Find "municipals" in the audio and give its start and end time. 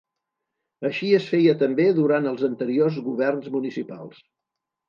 3.59-4.27